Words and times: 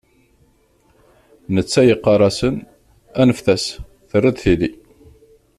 Netta 1.53 1.81
yeqqar-asen: 1.87 2.55
Aneft-as 3.21 3.65
terra-d 4.09 4.37
tili. 4.41 4.69